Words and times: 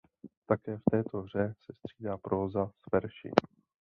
Také 0.45 0.77
v 0.77 0.81
této 0.91 1.21
hře 1.21 1.53
se 1.65 1.73
střídá 1.73 2.17
próza 2.17 2.67
s 2.87 2.91
verši. 2.91 3.31